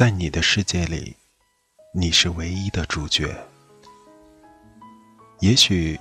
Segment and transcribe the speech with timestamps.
[0.00, 1.14] 在你的世界里，
[1.92, 3.36] 你是唯一的主角。
[5.40, 6.00] 也许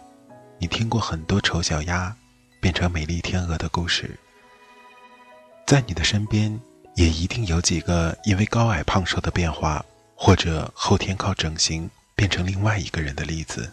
[0.57, 2.15] 你听过很多丑小鸭
[2.61, 4.17] 变成美丽天鹅的故事，
[5.67, 6.57] 在你的身边
[6.95, 9.83] 也一定有几个因为高矮胖瘦的变化，
[10.15, 13.69] 或者后天靠整形变成另外一个人的例子。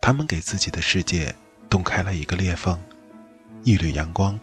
[0.00, 1.34] 他们给自己的世界
[1.68, 2.80] 洞开了一个裂缝，
[3.64, 4.40] 一缕阳光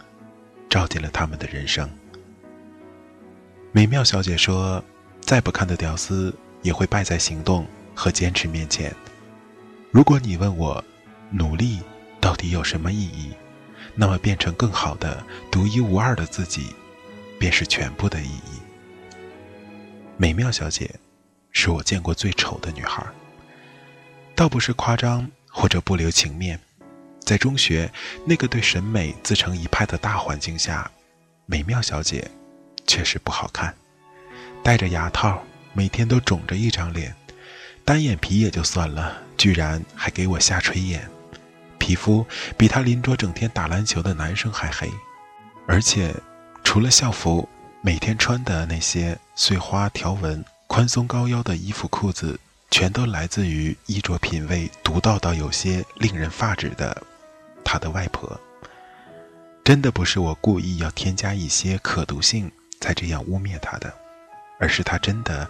[0.70, 1.90] 照进了他们的人生。
[3.70, 4.82] 美妙小姐说
[5.20, 8.94] ：“再不堪的屌丝也会败在行动和坚持面前。
[9.90, 10.82] 如果你问我，
[11.30, 11.80] 努力
[12.18, 13.32] 到底有什么意义？
[13.94, 16.74] 那么变成更好的、独一无二的自己，
[17.38, 18.58] 便是全部的意义。”
[20.16, 20.90] 美妙小姐，
[21.52, 23.04] 是我见过最丑的女孩。
[24.34, 26.58] 倒不是夸张或者不留情面，
[27.20, 27.92] 在中学
[28.24, 30.90] 那个对审美自成一派的大环境下，
[31.44, 32.28] 美妙小姐。
[32.88, 33.72] 确实不好看，
[34.64, 35.40] 戴着牙套，
[35.74, 37.14] 每天都肿着一张脸，
[37.84, 41.06] 单眼皮也就算了，居然还给我下垂眼，
[41.78, 44.90] 皮肤比他邻桌整天打篮球的男生还黑，
[45.66, 46.14] 而且
[46.64, 47.46] 除了校服，
[47.82, 52.40] 每天穿的那些碎花条纹、宽松高腰的衣服裤子，
[52.70, 57.02] 全都来自于衣着品味独到到有些令人发指的
[57.62, 58.40] 他的外婆。
[59.62, 62.50] 真的不是我故意要添加一些可读性。
[62.80, 63.92] 才这样污蔑他的，
[64.58, 65.48] 而是他真的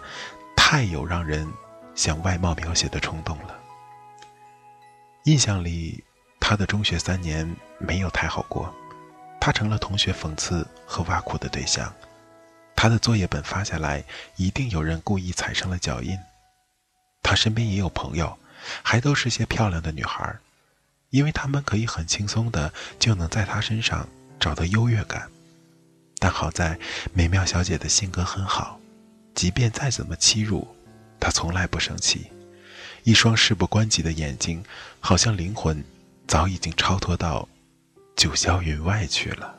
[0.55, 1.47] 太有让人
[1.95, 3.55] 想外貌描写的冲动了。
[5.25, 6.03] 印象里，
[6.39, 8.73] 他的中学三年没有太好过，
[9.39, 11.93] 他成了同学讽刺和挖苦的对象。
[12.75, 14.03] 他的作业本发下来，
[14.37, 16.17] 一定有人故意踩上了脚印。
[17.21, 18.39] 他身边也有朋友，
[18.81, 20.33] 还都是些漂亮的女孩，
[21.09, 24.07] 因为他们可以很轻松的就能在他身上
[24.39, 25.29] 找到优越感。
[26.19, 26.77] 但好在
[27.13, 28.77] 美妙小姐的性格很好，
[29.33, 30.67] 即便再怎么欺辱，
[31.17, 32.27] 她从来不生气。
[33.03, 34.61] 一双事不关己的眼睛，
[34.99, 35.81] 好像灵魂
[36.27, 37.47] 早已经超脱到
[38.17, 39.55] 九霄云外去了。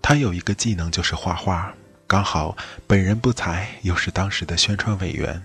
[0.00, 1.74] 她有一个技能，就是画画。
[2.08, 5.42] 刚好本人不才，又是当时的宣传委员，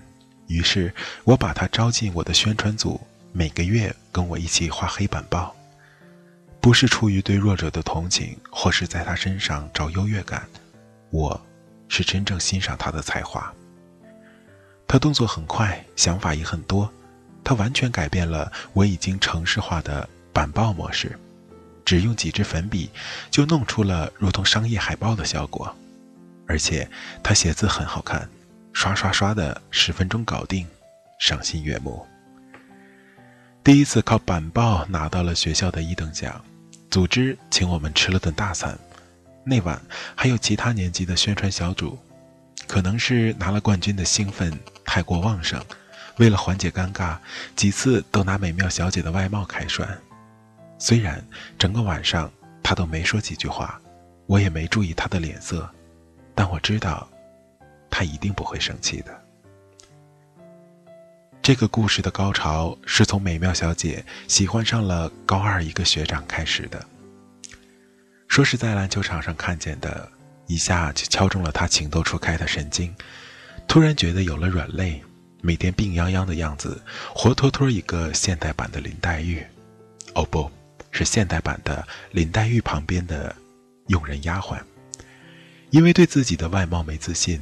[0.48, 3.02] 于是我把他招进我的宣传组，
[3.34, 5.54] 每个月跟我一起画黑板报。
[6.62, 10.48] 不是出于对弱者的同情，或是在他身上找优越感，
[11.10, 11.46] 我
[11.90, 13.54] 是真正欣赏他的才华。
[14.88, 16.90] 他动作很快，想法也很多，
[17.44, 21.20] 他完全改变了我已经城市化的板报模式，
[21.84, 22.90] 只用几支粉笔
[23.30, 25.76] 就弄出了如同商业海报的效果。
[26.48, 26.90] 而且
[27.24, 28.28] 他写字很好看，
[28.74, 30.68] 刷刷刷的十分钟搞定，
[31.20, 32.06] 赏心悦目。
[33.64, 36.44] 第一次靠板报拿到了学校的一等奖，
[36.90, 38.78] 组织请我们吃了顿大餐。
[39.46, 39.82] 那晚
[40.16, 41.98] 还有其他年级的宣传小组，
[42.68, 45.64] 可能是拿了冠军的兴奋太过旺盛，
[46.18, 47.18] 为了缓解尴尬，
[47.56, 49.98] 几次都拿美妙小姐的外貌开涮。
[50.78, 51.26] 虽然
[51.58, 52.30] 整个晚上
[52.62, 53.80] 她都没说几句话，
[54.26, 55.70] 我也没注意她的脸色。
[56.36, 57.08] 但我知道，
[57.90, 59.22] 他一定不会生气的。
[61.42, 66.86] 这个故事的高潮是从美妙小姐喜欢上了高二一个学长开始的。
[68.30, 70.10] 说是在篮球场上看见的，
[70.48, 72.96] 一下就敲中了他情窦初开的神经，
[73.68, 75.04] 突然觉得有了软肋，
[75.42, 76.82] 每天病殃殃的样子，
[77.14, 79.46] 活脱脱一个现代版的林黛玉。
[80.16, 80.50] 哦，不
[80.92, 83.36] 是现代版的林黛玉旁边的
[83.88, 84.58] 佣人丫鬟。
[85.74, 87.42] 因为对自己的外貌没自信，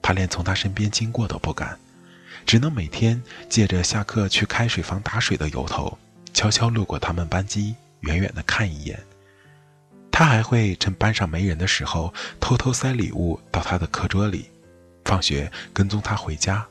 [0.00, 1.76] 他连从他身边经过都不敢，
[2.46, 5.98] 只能每天借着下课去开水房打水的由头，
[6.32, 9.02] 悄悄路过他们班级，远远的看一眼。
[10.12, 14.48] 他还会趁班上没人的时候，偷偷塞礼物到他的课桌里，
[15.04, 16.64] 放学跟踪他回家，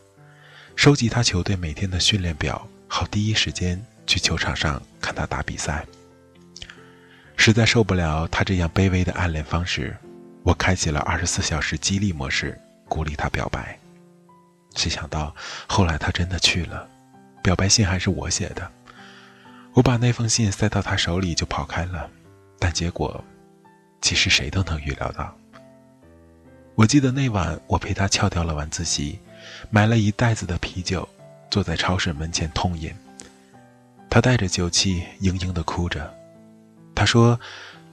[0.78, 5.86] 收集他球队每天的训练表，好第一时间去球场上看他打比赛。
[7.36, 9.98] 实在受不了他这样卑微的暗恋方式，
[10.44, 13.78] 我开启了二十四小时激励模式，鼓励他表白。
[14.76, 15.34] 谁想到
[15.68, 16.88] 后来他真的去了，
[17.42, 18.70] 表白信还是我写的，
[19.74, 22.10] 我把那封信塞到他手里就跑开了，
[22.60, 23.24] 但结果。
[24.02, 25.34] 其实谁都能预料到。
[26.76, 29.18] 我记得那晚，我陪他翘掉了晚自习，
[29.70, 31.08] 买了一袋子的啤酒，
[31.50, 32.94] 坐在超市门前痛饮。
[34.10, 36.14] 他带着酒气，嘤嘤地哭着。
[36.94, 37.40] 他说：“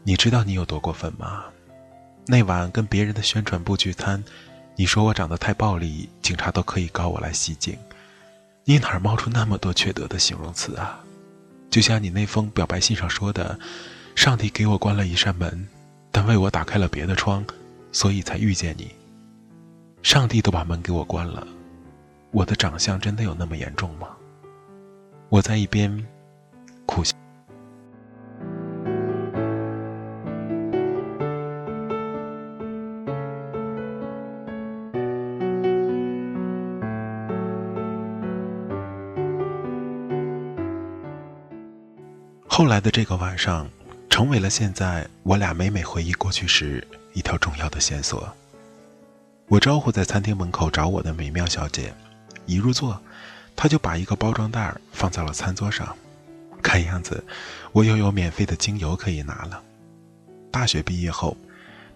[0.02, 1.44] 你知道你有多过分吗？
[2.26, 4.22] 那晚跟别人的宣传部聚餐，
[4.76, 7.76] 你说我长得太暴力，警察都可以告我来袭警。
[8.64, 11.00] 你哪儿冒出那么多缺德的形容词啊？
[11.70, 13.58] 就像你那封表白信上说的，
[14.14, 15.68] 上帝给我关了一扇门。”
[16.12, 17.44] 但为我打开了别的窗，
[17.92, 18.90] 所以才遇见你。
[20.02, 21.46] 上帝都把门给我关了，
[22.32, 24.08] 我的长相真的有那么严重吗？
[25.28, 26.04] 我在一边
[26.84, 27.14] 苦笑。
[42.60, 43.66] 后来的这个晚上。
[44.10, 48.30] 成为了现在我俩每每回忆过去时一条重要的线索。
[49.46, 51.94] 我招呼在餐厅门口找我的美妙小姐，
[52.44, 53.00] 一入座，
[53.56, 55.96] 她就把一个包装袋放在了餐桌上，
[56.60, 57.24] 看样子
[57.72, 59.62] 我又有免费的精油可以拿了。
[60.50, 61.34] 大学毕业后，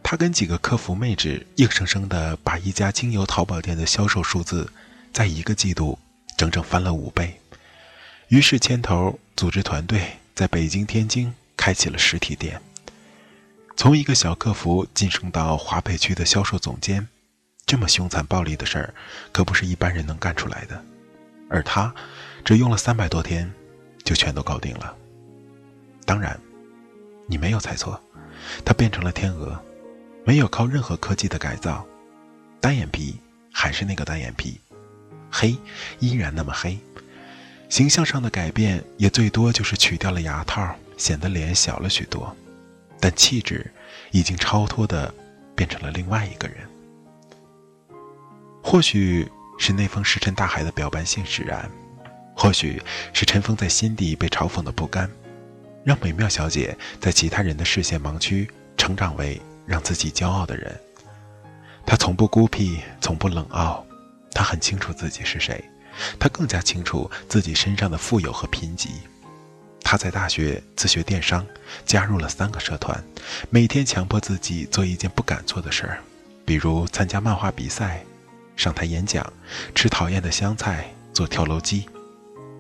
[0.02, 4.72] 她跟几个客服妹纸硬生生的把一家精油淘宝店的销售数字，
[5.12, 5.98] 在一个季度
[6.38, 7.38] 整整翻了五倍，
[8.28, 10.00] 于是牵头组织团队
[10.34, 11.32] 在北京、天津。
[11.56, 12.60] 开启了实体店，
[13.74, 17.08] 从一个小客服晋升到华北区的销售总监，
[17.64, 18.94] 这么凶残暴力的事儿，
[19.32, 20.84] 可不是一般人能干出来的。
[21.48, 21.94] 而他，
[22.44, 23.50] 只用了三百多天，
[24.02, 24.94] 就全都搞定了。
[26.04, 26.38] 当然，
[27.26, 27.98] 你没有猜错，
[28.62, 29.58] 他变成了天鹅，
[30.26, 31.86] 没有靠任何科技的改造，
[32.60, 33.18] 单眼皮
[33.50, 34.60] 还是那个单眼皮，
[35.30, 35.56] 黑
[36.00, 36.78] 依然那么黑，
[37.74, 40.76] 形象上的改变也最多就是取掉了牙套。
[40.96, 42.32] 显得脸小了许多，
[43.00, 43.68] 但气质
[44.12, 45.12] 已经超脱的
[45.56, 46.58] 变成了另外一个人。
[48.62, 49.28] 或许
[49.58, 51.68] 是那封石沉大海的表白信使然，
[52.36, 52.80] 或许
[53.12, 55.10] 是尘封在心底被嘲讽的不甘，
[55.82, 60.72] 让美妙小姐在其他人的视线盲区成长为让自己骄傲的人。
[61.84, 63.84] 她从不孤僻，从不冷傲，
[64.30, 65.60] 她很清楚自己是谁，
[66.18, 68.88] 他更加清楚自己身上的富有和贫瘠。
[69.82, 71.46] 他在大学自学电商，
[71.84, 73.04] 加入了三个社团，
[73.50, 75.98] 每天强迫自己做一件不敢做的事儿，
[76.44, 78.02] 比如参加漫画比赛、
[78.56, 79.30] 上台演讲、
[79.74, 81.86] 吃讨厌的香菜、做跳楼机。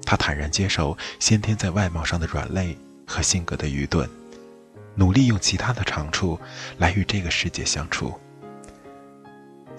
[0.04, 2.76] 他坦然接受先天在外貌上的软肋
[3.06, 4.08] 和性格的愚钝，
[4.94, 6.38] 努力用其他的长处
[6.76, 8.12] 来与这个世界相处。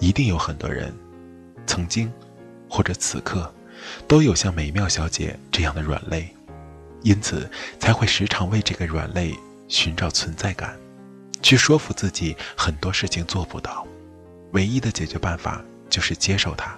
[0.00, 0.92] 一定有很多人，
[1.64, 2.12] 曾经
[2.76, 3.50] 或者此刻，
[4.06, 6.28] 都有像美妙小姐这样的软肋。
[7.02, 9.34] 因此，才会时常为这个软肋
[9.66, 10.78] 寻找存在感，
[11.40, 13.86] 去说服自己很多事情做不到。
[14.52, 16.76] 唯一的解决办法就是接受它，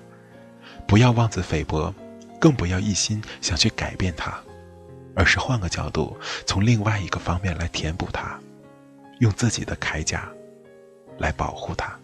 [0.86, 1.92] 不要妄自菲薄，
[2.40, 4.38] 更不要一心想去改变它，
[5.16, 8.38] 而是换个角度，从另外一个方面来填补它，
[9.18, 10.28] 用自己的铠甲
[11.18, 11.98] 来保护它。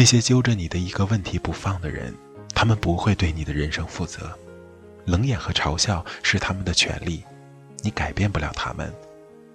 [0.00, 2.14] 那些揪着你的一个问题不放的人，
[2.54, 4.34] 他们不会对你的人生负责。
[5.04, 7.22] 冷眼和嘲笑是他们的权利，
[7.82, 8.90] 你改变不了他们，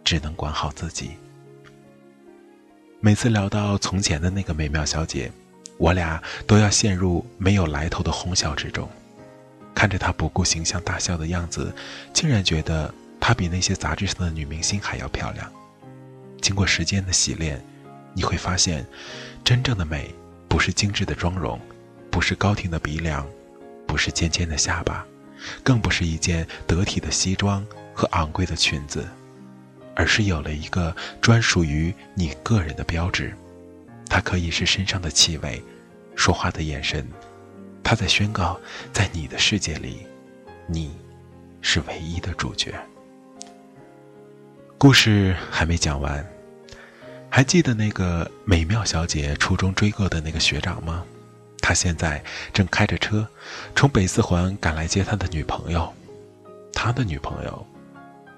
[0.03, 1.13] 只能管好自己。
[2.99, 5.31] 每次聊到从前的那个美妙小姐，
[5.79, 8.87] 我俩都要陷入没有来头的哄笑之中。
[9.73, 11.73] 看着她不顾形象大笑的样子，
[12.13, 15.51] 竟然觉得她比那些杂志上的女明星还要漂亮。
[16.39, 17.59] 经过时间的洗练，
[18.13, 18.85] 你会发现，
[19.43, 20.13] 真正的美。
[20.55, 21.59] 不是精致的妆容，
[22.09, 23.27] 不是高挺的鼻梁，
[23.85, 25.05] 不是尖尖的下巴，
[25.61, 29.05] 更不是一件得体的西装和昂贵的裙子，
[29.97, 33.35] 而是有了一个专属于你个人的标志。
[34.07, 35.61] 它可以是身上的气味，
[36.15, 37.05] 说话的眼神，
[37.83, 38.57] 它在宣告，
[38.93, 40.07] 在你的世界里，
[40.67, 40.95] 你
[41.59, 42.73] 是唯一的主角。
[44.77, 46.25] 故事还没讲完，
[47.35, 51.03] 还记得那个美妙小姐初中追过的那个学长吗？
[51.59, 52.23] 他现在
[52.53, 53.27] 正开着车，
[53.75, 55.93] 从北四环赶来接他的女朋友，
[56.71, 57.67] 他的女朋友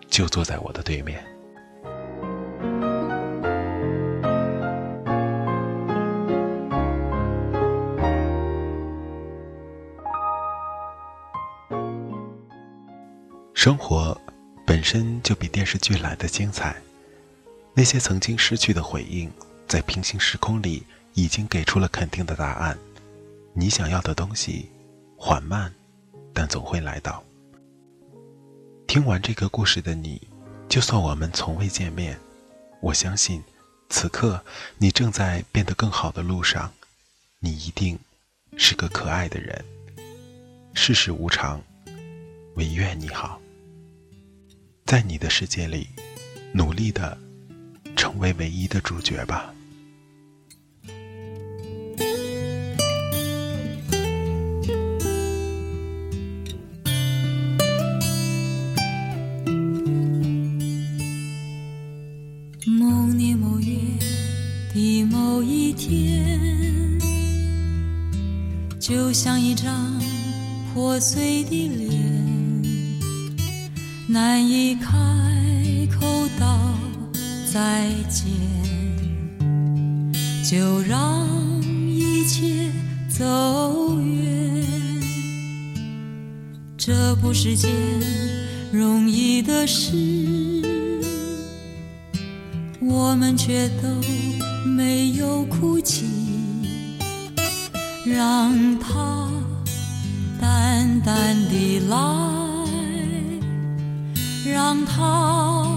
[0.10, 1.24] 就坐在我的对面。
[13.54, 14.20] 生活。
[14.66, 16.76] 本身就比电视剧来的精彩，
[17.78, 19.32] 那些曾经失去的回应，
[19.68, 22.76] 在平行时空里已经给出了肯定的答案。
[23.54, 24.68] 你想要的东西，
[25.16, 25.72] 缓慢，
[26.34, 27.24] 但总会来到。
[28.88, 30.20] 听完这个故事的你，
[30.68, 32.20] 就算我们从未见面，
[32.82, 33.44] 我相信，
[33.90, 34.44] 此刻
[34.80, 36.74] 你正在变得更好的路上。
[37.40, 38.00] 你一定
[38.58, 39.64] 是个可爱的人。
[40.74, 41.62] 世事无常，
[42.56, 43.40] 唯愿你好。
[44.84, 45.90] 在你的世界里，
[46.54, 47.16] 努力的
[47.98, 49.54] 成为唯一的主角吧。
[62.66, 63.76] 某年某月
[64.74, 66.40] 的某一天，
[68.80, 70.00] 就像一张
[70.74, 71.98] 破碎的脸。
[74.08, 75.17] 难以看
[77.58, 78.28] 再见，
[80.48, 81.28] 就让
[81.88, 82.72] 一切
[83.10, 84.64] 走远。
[86.78, 87.72] 这不是件
[88.72, 89.92] 容易的事，
[92.80, 93.88] 我们却都
[94.64, 96.06] 没有哭泣，
[98.06, 99.28] 让它
[100.40, 101.98] 淡淡地来。
[104.46, 105.77] 让他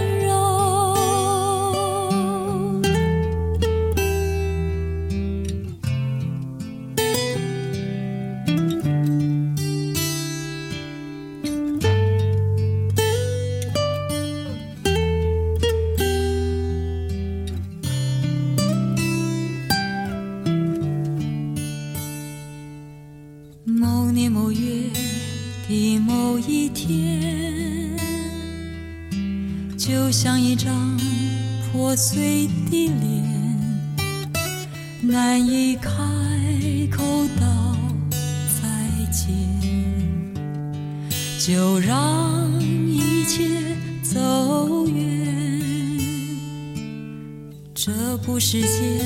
[47.83, 49.01] 这不是件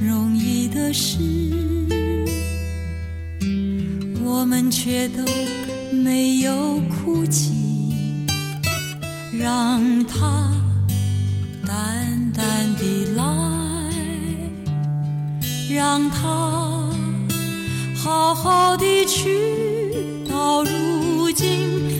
[0.00, 1.16] 容易的事，
[4.24, 5.22] 我们却都
[5.92, 7.52] 没有哭泣。
[9.32, 10.50] 让它
[11.64, 13.22] 淡淡的来，
[15.72, 16.90] 让它
[17.94, 19.38] 好好的去。
[20.28, 21.99] 到如今